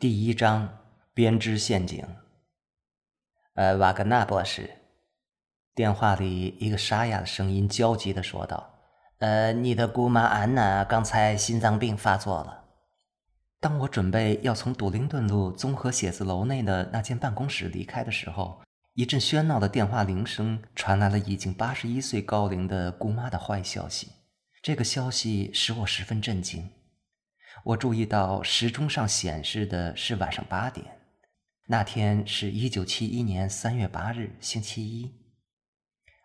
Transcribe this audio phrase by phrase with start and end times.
[0.00, 0.78] 第一章
[1.12, 2.06] 编织陷阱。
[3.54, 4.70] 呃，瓦格纳博士，
[5.74, 8.78] 电话里一个沙哑的声音焦急地说道
[9.18, 12.66] ：“呃，你的姑妈安娜刚才心脏病发作了。”
[13.58, 18.60] 当我准备要从杜灵顿路综合写字楼内的那间办公室离开的时候，
[18.94, 24.12] 一阵喧闹的电话铃声传来了已经八十一岁高龄的姑妈的坏消息。
[24.62, 26.70] 这个消息使我十分震惊。
[27.68, 30.86] 我注意到时钟上显示的是晚上八点，
[31.66, 35.14] 那天是一九七一年三月八日，星期一。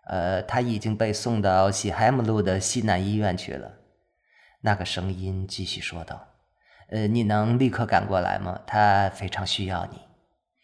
[0.08, 3.73] 呃，他已经被送到西海姆路的西南医院去了。
[4.62, 6.30] 那个声音继续说道
[6.88, 8.62] ：“呃，你能立刻赶过来吗？
[8.66, 10.00] 他非常需要你。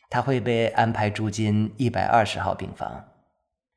[0.10, 3.06] 他会被安排住进一百二十号病房。”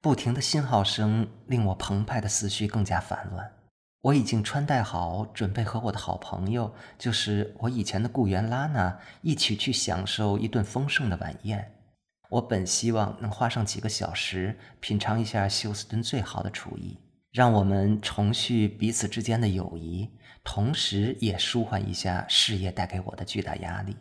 [0.00, 3.52] 不停的信号声令我澎湃的思绪更加烦乱。
[4.02, 11.72] 我已经穿戴好，准备和我的好朋友，就是我以前的雇员拉娜，一起去享受一顿丰盛的晚宴。
[12.28, 16.98] 我本希望能花上几个小时，品尝一下休斯顿最好的厨艺，
[17.30, 20.10] 让我们重续彼此之间的友谊，
[20.42, 23.96] 同时也舒缓一下事业带给我的巨大压力。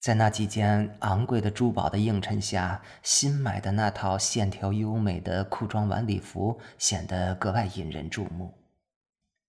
[0.00, 8.54] 在那几件昂贵的珠宝的映衬下，新买的那套线条优美的裤装晚礼服显得格外引人注目。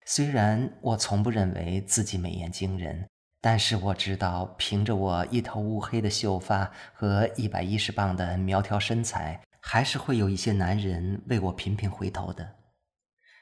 [0.05, 3.07] 虽然我从不认为自己美艳惊人，
[3.39, 12.55] 但是我知道，凭着我一头乌黑的秀发和一百一十磅的苗条身材，还是会有一些男人为我频频回头的。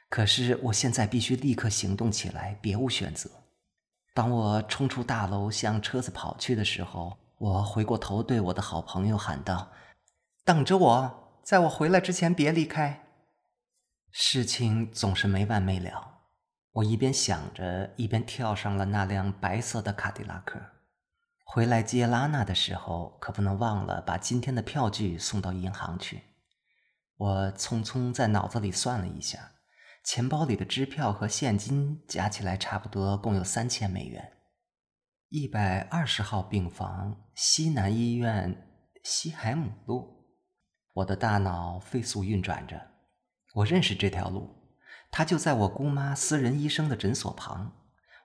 [0.09, 3.29] 可是我现在必须立刻行动起来，别无选择。
[4.13, 9.71] 当我冲出大楼向车子跑去的时候，我回过头对我的好朋友喊道
[10.43, 13.03] ：“等着我，在我回来之前别离开。”
[14.11, 16.08] 事情总是没完没了。
[16.71, 20.59] 我一边想着，一边跳上了那辆白色的卡迪拉克。
[21.43, 26.21] 回来接拉娜的时候，可不能忘了把今天的票据送到银行去。
[27.17, 29.53] 我匆匆在脑子里算了一下，
[30.05, 34.33] 钱包里的支票和现金加起来差不多共有三千美元。
[35.29, 38.55] 一百二十号病房，西南医院，
[39.03, 40.27] 西海姆路。
[40.93, 42.79] 我的大脑飞速运转着，
[43.55, 44.58] 我认识这条路。
[45.11, 47.73] 他就在我姑妈私人医生的诊所旁。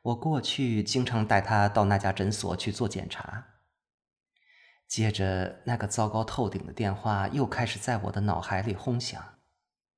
[0.03, 3.47] 我过去经常带他到那家诊所去做检查。
[4.87, 9.23] 接着，那个糟糕透顶的电话又开始在我的脑海里轰响。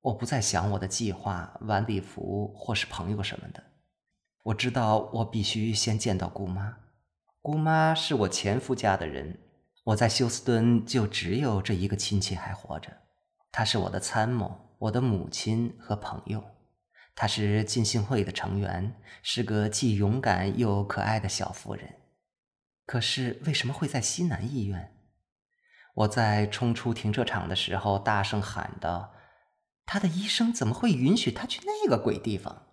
[0.01, 3.61] 我不再想我的计划、晚礼服或是朋友什么的。
[4.45, 6.77] 我知道我必须先见到姑妈。
[7.41, 9.37] 姑妈是我前夫家的人。
[9.83, 12.91] 我在休斯敦就只有这一个亲戚还活着。
[13.51, 16.43] 她是我的参谋、我的母亲和朋友。
[17.19, 21.95] 她是浸信会的成员，是个既勇敢又可爱的小妇人。
[22.85, 24.95] 可是为什么会在西南医院？
[25.95, 29.15] 我在冲出停车场的时候大声喊道
[29.87, 32.67] ：“他的医生怎么会允许他去那个鬼地方？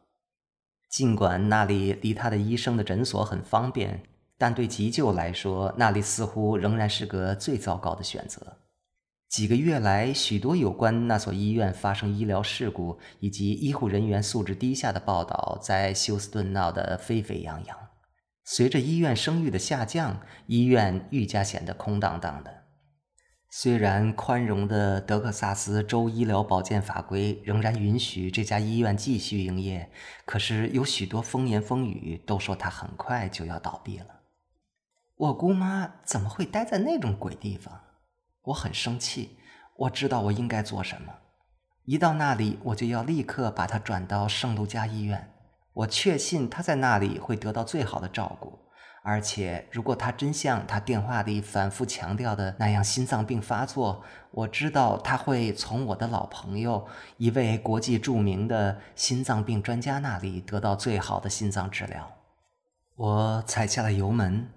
[0.90, 4.02] 尽管那里离他的医生的诊所很方便，
[4.36, 8.58] 但对急救来说，那里似乎仍然是个最糟糕的选择。”
[9.34, 17.76] 几个月来，许多有关那所医院发生医疗事故以及医护人员素质低下的报道在休斯顿闹得沸沸扬扬。
[18.44, 22.62] 随着医院声誉的下降，医院愈加显得空荡荡的。
[23.50, 29.90] 虽然宽容的德克萨斯州医疗保健法规仍然允许这家医院继续营业，
[30.24, 34.06] 可是有许多风言风语都说它很快就要倒闭了。
[35.16, 37.80] 我姑妈怎么会待在那种鬼地方？
[38.44, 39.38] 我很生气，
[39.76, 41.12] 我知道我应该做什么。
[41.84, 45.30] 一到那里，我就要立刻把他转到圣路加医院。
[45.72, 48.58] 我确信他在那里会得到最好的照顾，
[49.02, 62.12] 而且如果他真像他电话里反复强调的那样心脏病发作，我知道他会从我的老朋友、一位国际著名的心脏病专家那里得到最好的心脏治疗。
[62.94, 64.48] 我踩下了油门，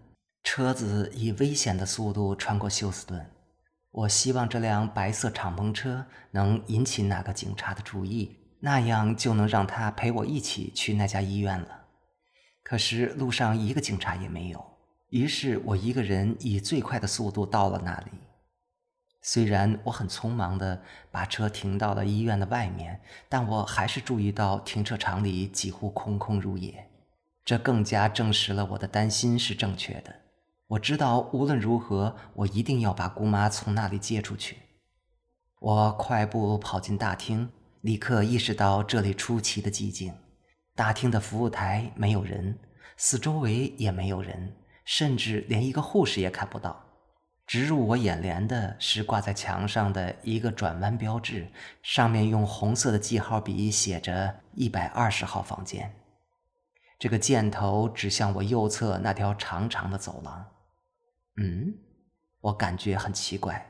[0.43, 3.25] 车子以危险的速度穿过休斯顿。
[3.97, 11.85] 我希望这辆白色敞篷车能引起哪个警察的注意，那样就能让他陪我一起去那家医院了。
[12.61, 14.63] 可是路上一个警察也没有，
[15.09, 18.11] 于是我一个人以最快的速度到了那里。
[19.23, 20.79] 虽然我很匆忙地
[21.09, 26.87] 把车停到了医院的外面，但我还是注意到停车场里几乎空空如也，
[27.43, 30.26] 这更加证实了我的担心是正确的。
[30.67, 34.57] 我知道，无论如何，我一定要把姑妈从那里接出去。
[35.59, 37.49] 我快步跑进大厅，
[37.81, 40.13] 立刻意识到这里出奇的寂静。
[40.75, 42.59] 大厅的服务台没有人，
[42.97, 46.83] 四周围也没有人，甚至连一个护士也看不到。
[47.45, 51.49] 直入我眼帘的是挂在墙上的一个转弯标志，
[51.81, 55.95] 上面用红色的记号笔写着“一百二十号房间”。
[56.99, 60.45] 这个箭头指向我右侧那条长长的走廊。
[61.37, 61.73] 嗯，
[62.41, 63.65] 我感觉很奇怪。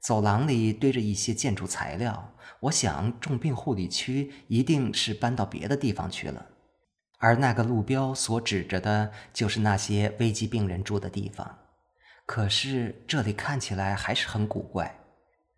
[0.00, 6.44] 走廊里堆着一些建筑材料，我想重病护理区一定是搬到别的地方去了，
[7.18, 11.58] 而那个路标所指着的就是那些危急病人住的地方。
[12.26, 14.98] 可是这里看起来还是很古怪。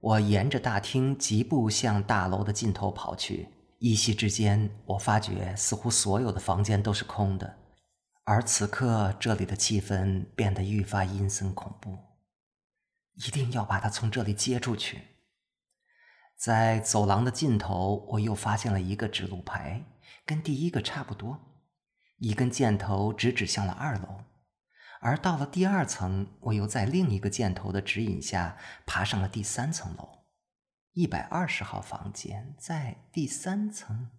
[0.00, 7.56] 我沿着大厅疾步向大楼的尽头跑去，一夕之间，我发觉似乎所有的房间都是空的，
[8.24, 11.98] 而此刻这里的气氛变得愈发阴森恐怖。
[13.14, 15.02] 一定要把他从这里接出去。
[16.36, 19.84] 在走廊的尽头，我又发现了一个指路牌，
[20.26, 21.38] 跟第一个差不多，
[22.16, 24.24] 一根箭头直指向了二楼。
[25.00, 30.24] 而到了第二层，我又在另一个箭头的指引下爬上了第三层楼。
[30.92, 34.10] 一百二十号房间在第三层。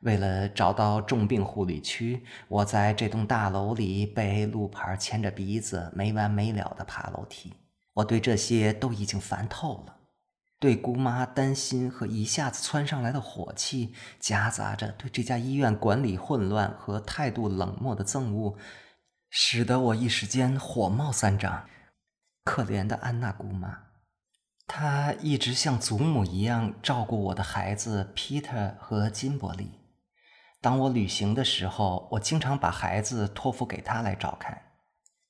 [0.00, 7.54] 为了找到重病护理区，我在这栋大楼里被路牌牵着鼻子，没完没了的爬楼梯。
[7.94, 9.96] 我对这些都已经烦透了，
[10.58, 18.56] 对姑妈担心和一下子窜上来的火气，夹杂着对这家医院管理混乱和态度冷漠的憎恶，
[19.30, 21.66] 使得我一时间火冒三丈。
[22.44, 23.84] 可怜的安娜姑妈，
[24.66, 29.70] 她一直像祖母一样照顾我的孩子 Peter 和金伯利。
[30.64, 34.62] 当我旅行的时候，我经常把孩子托付给他来照看。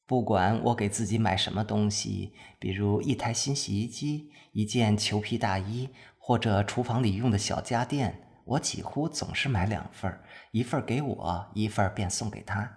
[0.07, 10.21] 不管我给自己买什么东西，比如一台新洗衣机、一件裘皮大衣，或者厨房里用的小家电，我几乎总是买两份
[10.53, 12.73] 一份给我，一份便送给他。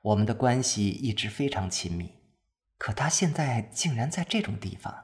[0.00, 2.10] 我们的关系一直非常亲密。
[2.78, 4.94] 可他现在竟然在这种地方，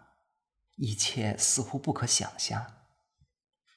[0.76, 2.77] 一切似乎不可想象。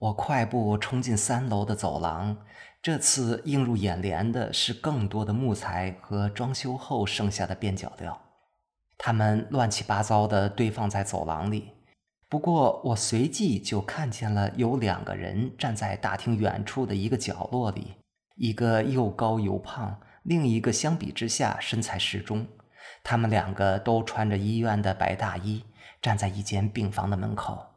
[0.02, 2.36] 我快步冲进三楼的走廊，
[2.82, 8.20] 这次映入眼帘的是更多的木材和装修后剩下的边角料，
[8.98, 11.74] 它们乱七八糟地堆放在走廊里。
[12.28, 17.98] 不过，我随即就看见了有两个人站在大厅远处的一个角落里，
[18.38, 22.48] 一个又高又胖，另一个相比之下身材适中。
[23.04, 25.64] 他们两个都穿着医院的白大衣，
[26.02, 27.68] 站在一间病房的门口。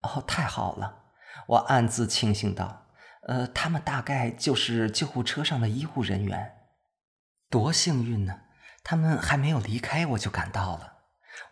[0.00, 0.97] 哦，太好了！
[1.48, 2.86] 我暗自庆幸道
[3.26, 6.52] ：“呃，他们大概就是救护车上的医护人员，
[7.48, 8.40] 多幸运呢！
[8.84, 10.92] 他们还没有离开，我就赶到了。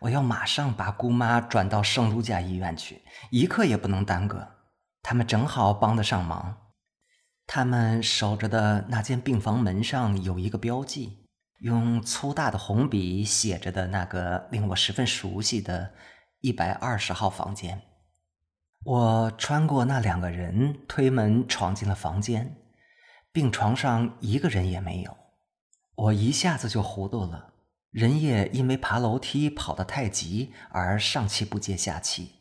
[0.01, 3.01] 我要马上把姑妈转到圣卢加医院去，
[3.31, 4.47] 一刻也不能耽搁。
[5.01, 6.57] 他们正好帮得上忙。
[7.47, 11.25] 他们守着的那间病房门上有一个标记，
[11.61, 15.93] 用粗大的红笔写着的那个令我十分熟悉的
[16.41, 17.81] “一百二十号房间”。”
[18.87, 22.55] 我穿过那两个人，推门闯进了房间。
[23.33, 25.17] 病床上一个人也没有。
[25.93, 27.51] 我一下子就糊涂了。
[27.91, 32.35] 人也因为爬楼梯跑得太急而上气不接下气。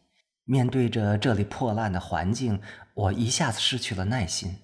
[0.45, 2.63] 面对着这里破烂的环境，
[2.95, 4.59] 我一下子失去了耐心。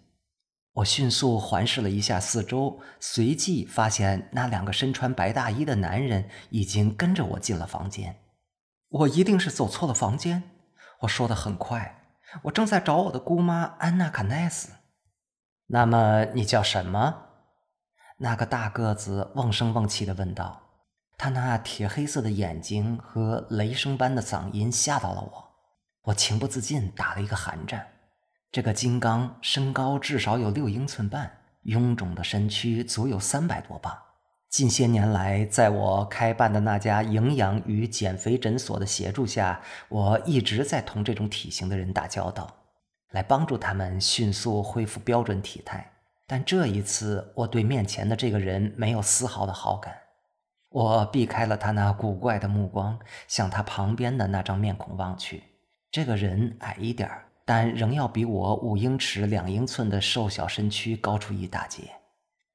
[0.74, 8.20] 我迅速环视了一下四周，随即发现那两个身穿白大衣的男人已经跟着我进了房间。
[8.88, 10.44] 我一定是走错了房间。
[11.02, 12.00] 我说的很快，
[12.42, 14.72] 我正在找我的姑妈安娜卡奈斯。
[15.66, 17.26] 那么你叫什么？
[18.18, 20.60] 那个大个子瓮声瓮气的问道。
[21.18, 25.52] 他那铁黑色的眼睛和雷声般的嗓音吓到了我，
[26.02, 27.86] 我情不自禁打了一个寒战。
[28.50, 33.96] 这个金刚身高至少有六英寸半，臃肿的身躯足有三百多磅。
[34.52, 42.54] 近些年来，在我开办的那家营养与减肥诊所的协助下，我一直在同这种体型的人打交道，
[43.12, 45.92] 来帮助他们迅速恢复标准体态。
[46.26, 49.94] 但这一次，我对面前的这个人没有丝毫的好感。
[50.68, 55.44] 我避开了他那古怪的目光，向他旁边的那张面孔望去。
[55.90, 61.84] 这个人矮一点儿但仍要比我五英尺两英寸的瘦小身躯高出一大截。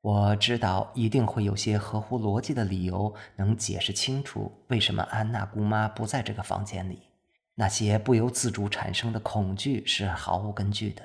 [0.08, 7.10] 我知道一定会有些合乎逻辑的理由能解释清楚为什么安娜姑妈不在这个房间里。
[7.56, 11.04] 那些不由自主产生的恐惧是毫无根据的。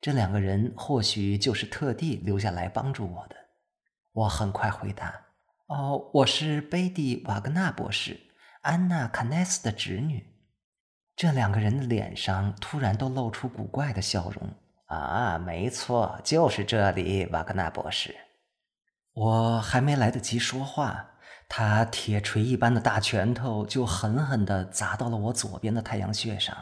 [0.00, 3.36] 这两个人或许就是特地留下来帮助我的。
[4.12, 5.26] 我很快回答
[5.68, 8.18] ：“哦，我是贝蒂·瓦格纳博士，
[8.62, 10.24] 安娜·卡奈斯的侄女。”
[11.14, 14.48] 这两个人的脸上突然都露出古怪的笑容。
[14.86, 18.14] 啊，没错，就是这里，瓦格纳博士。
[19.14, 21.10] 我还没来得及说话，
[21.48, 26.56] 他铁锤一般的大拳头就狠狠地砸到了我左边的太阳穴上，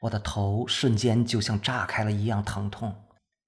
[0.00, 2.94] 我的头瞬间就像炸开了一样疼痛。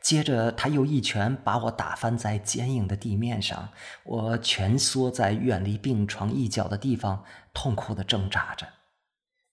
[0.02, 3.70] 接着，他又一拳把我打翻在坚硬的地面上，
[4.04, 8.66] 我蜷缩在远离病床一角的地方，痛苦地挣扎着。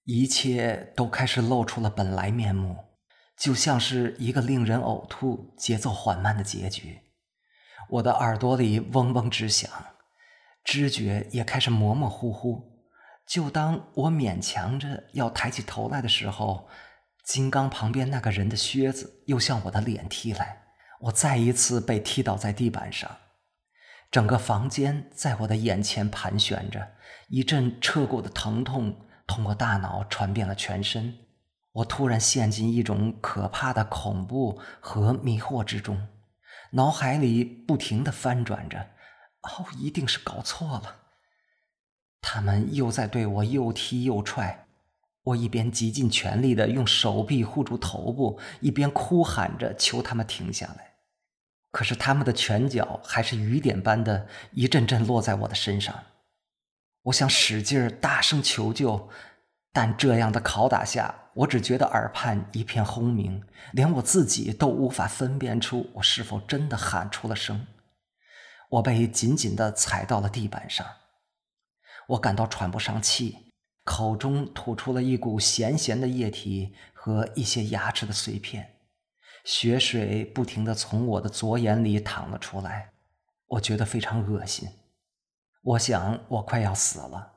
[0.04, 2.76] 一切都开始露出了本来面目，
[3.42, 7.00] 就像是一个令人呕吐、节奏缓慢的结局。
[7.90, 9.68] 我的耳朵里嗡嗡直响，
[10.64, 12.86] 知觉也开始模模糊糊。
[13.28, 16.70] 就当我勉强着要抬起头来的时候，
[17.26, 20.62] 金刚旁边那个人的靴子又向我的脸踢来，
[21.00, 23.10] 我再一次被踢倒在地板上。
[24.12, 26.92] 整个房间在我的眼前盘旋着，
[27.30, 28.96] 一阵彻骨的疼痛
[29.26, 31.18] 通过大脑传遍了全身。
[31.74, 36.08] 我突然陷进一种可怕的恐怖和迷惑之中。
[36.72, 38.80] 脑海里不停的翻转着，
[39.42, 40.98] 哦，一定是搞错了。
[42.22, 44.68] 他们又在对我又踢又踹，
[45.24, 50.94] 我一边极尽全力的用手臂护住头部，一边哭喊着求他们停下来。
[51.72, 56.04] 可是他们的拳脚还是雨点般的一阵阵落在我的身上。
[57.04, 59.10] 我想使劲儿大声求救。
[59.74, 67.68] 但这样的拷打下，我只觉得耳畔一片轰鸣，连我自己都无法分辨出我是否真的喊出了声。
[68.70, 70.86] 我被紧紧地踩到了地板上，
[72.10, 78.76] 我感到喘不上气，口中吐出了一股咸咸的液体和一些牙齿的碎片，
[79.44, 82.92] 血水不停地从我的左眼里淌了出来，
[83.48, 84.70] 我觉得非常恶心。
[85.64, 87.34] 我想我快要死了。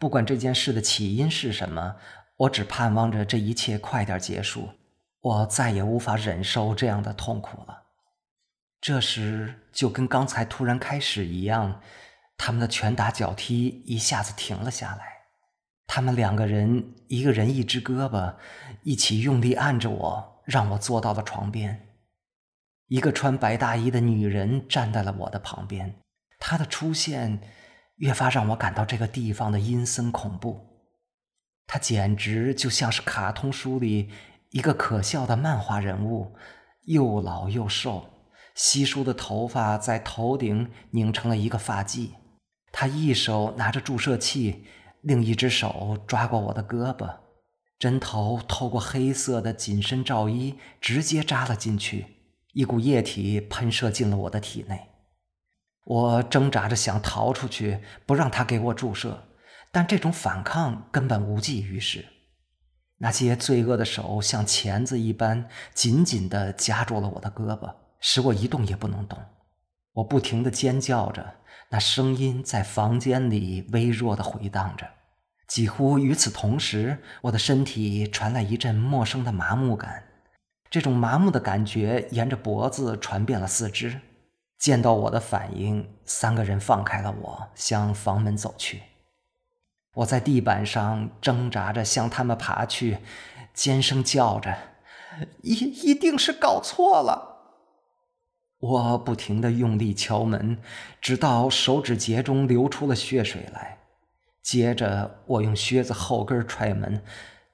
[0.00, 1.96] 不管这件事的起因是什么，
[2.36, 4.70] 我只盼望着这一切快点结束。
[5.20, 7.84] 我再也无法忍受这样的痛苦了。
[8.80, 11.80] 这时，就跟刚才突然开始一样，
[12.36, 15.04] 他们的拳打脚踢一下子停了下来。
[15.86, 18.34] 他们两个人，一个人一只胳膊，
[18.82, 21.88] 一起用力按着我，让我坐到了床边。
[22.88, 25.94] 一个穿白大衣的女人站在了我的旁边，
[26.38, 27.40] 她的出现。
[27.98, 30.73] 越发让我感到这个地方的阴森恐怖，
[31.74, 34.08] 他简直就像是卡通书里
[34.50, 36.36] 一个可笑的漫画人物，
[36.84, 38.10] 又老又瘦，
[38.54, 42.10] 稀疏的头发在头顶拧成了一个发髻。
[42.70, 44.64] 他一手拿着注射器，
[45.00, 47.12] 另一只手抓过我的胳膊，
[47.76, 52.06] 针头透过黑色的紧身罩衣直接扎了进去，
[52.52, 54.80] 一股液体喷射进了我的体内。
[55.86, 59.24] 我挣扎着想逃出去，不让他给我注射，
[59.74, 62.06] 但这种反抗根本无济于事。
[62.98, 69.18] 那些罪恶的手像钳子一般紧紧地夹住了我的胳膊，使我一动也不能动。
[69.94, 71.38] 我不停地尖叫着，
[71.70, 74.88] 那声音在房间里微弱地回荡着。
[75.48, 80.04] 几乎与此同时，我的身体传来一阵陌生的麻木感，
[80.70, 84.00] 这种麻木的感觉沿着脖子传遍了四肢。
[84.56, 88.80] 见到我的反应，三个人放开了我，向房门走去。
[89.94, 92.98] 我在地板上挣扎着向他们爬去，
[93.52, 94.56] 尖声叫着
[95.42, 97.32] ：“一一定是搞错了。”
[98.58, 100.58] 我不停地用力敲门，
[101.00, 103.78] 直到手指节中流出了血水来。
[104.42, 107.02] 接着，我用靴子后跟踹门，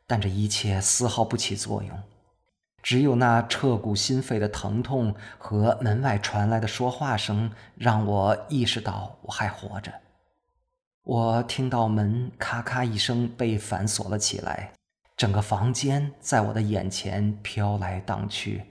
[0.06, 1.99] 但这一切丝毫不起作用。
[2.82, 9.92] 只有那彻骨心肺的疼痛和门外传来的说话声，让我意识到我还活着。
[11.11, 14.71] 我听到门咔咔一声被反锁了起来，
[15.17, 18.62] 整个房间在我的眼前飘来荡去。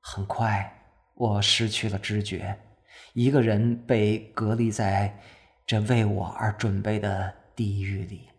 [0.00, 0.72] 很快，
[1.12, 2.58] 我失去了知觉，
[3.12, 5.18] 一个人被隔离在
[5.66, 8.30] 这为我而准备的地狱里。